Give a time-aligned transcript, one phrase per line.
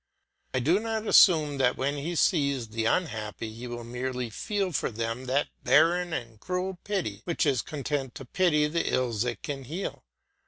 [0.55, 4.89] I do not assume that when he sees the unhappy he will merely feel for
[4.89, 9.65] them that barren and cruel pity which is content to pity the ills it can
[9.65, 10.03] heal.